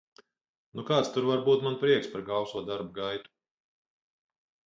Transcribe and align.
Nu 0.77 0.85
kāds 0.87 1.11
tur 1.17 1.27
var 1.31 1.43
būt 1.49 1.65
man 1.67 1.77
prieks 1.83 2.09
par 2.15 2.25
gauso 2.31 2.63
darba 2.71 2.97
gaitu. 2.97 3.33